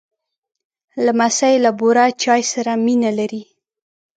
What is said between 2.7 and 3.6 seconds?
مینه لري.